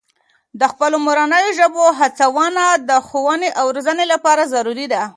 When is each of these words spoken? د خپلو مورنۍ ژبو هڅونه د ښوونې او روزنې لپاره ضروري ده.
د 0.59 0.61
خپلو 0.71 0.97
مورنۍ 1.07 1.45
ژبو 1.59 1.85
هڅونه 1.99 2.63
د 2.89 2.91
ښوونې 3.07 3.49
او 3.59 3.65
روزنې 3.75 4.05
لپاره 4.13 4.43
ضروري 4.53 4.87
ده. 4.93 5.03